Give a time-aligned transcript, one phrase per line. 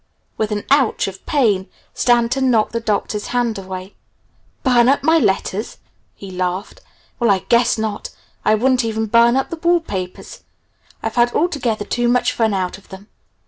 [0.35, 3.93] With an "Ouch," of pain Stanton knocked the Doctor's hands away.
[4.63, 5.77] "Burn up my letters?"
[6.15, 6.81] he laughed.
[7.19, 8.09] "Well, I guess not!
[8.43, 10.41] I wouldn't even burn up the wall papers.
[11.03, 13.09] I've had altogether too much fun out of them.